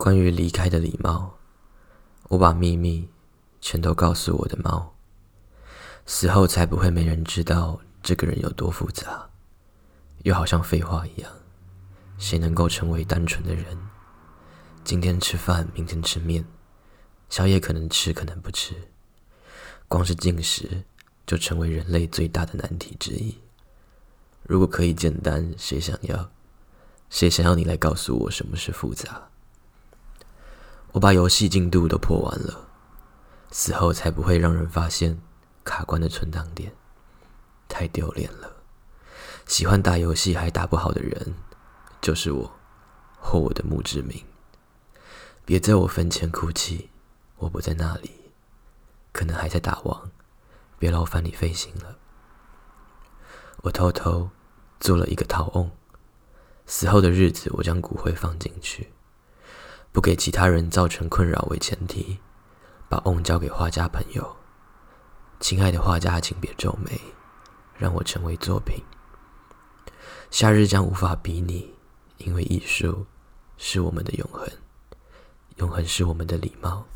[0.00, 1.34] 关于离开的礼貌，
[2.28, 3.06] 我把秘密
[3.60, 4.94] 全都告诉我的猫，
[6.06, 9.28] 死后才不会没人知道这个人有多复杂，
[10.22, 11.30] 又好像废话一样。
[12.16, 13.76] 谁能够成为单纯的人？
[14.84, 16.46] 今天吃饭，明天吃面，
[17.28, 18.74] 宵夜可能吃，可能不吃，
[19.86, 20.82] 光是进食
[21.26, 23.36] 就成为人类最大的难题之一。
[24.44, 26.30] 如果可以简单，谁想要？
[27.10, 29.26] 谁想要你来告诉我什么是复杂？
[30.92, 32.68] 我把游戏进度都破完了，
[33.50, 35.20] 死后才不会让人发现
[35.62, 36.72] 卡关的存档点，
[37.68, 38.56] 太丢脸了。
[39.46, 41.34] 喜欢打游戏还打不好的人，
[42.00, 42.52] 就是我
[43.20, 44.24] 或我的墓志铭。
[45.44, 46.90] 别在我坟前哭泣，
[47.36, 48.32] 我不在那里，
[49.12, 50.10] 可能还在打王，
[50.78, 51.98] 别劳烦你费心了。
[53.62, 54.30] 我偷偷
[54.78, 55.70] 做了一个陶瓮，
[56.66, 58.92] 死后的日子，我将骨灰放进去。
[59.92, 62.18] 不给其他人造成困扰为前提，
[62.88, 64.36] 把瓮交给画家朋友。
[65.40, 67.00] 亲爱的画家，请别皱眉，
[67.76, 68.82] 让我成为作品。
[70.30, 71.74] 夏日将无法比拟，
[72.18, 73.06] 因为艺术
[73.58, 74.48] 是我们的永恒，
[75.56, 76.86] 永恒是我们的礼貌。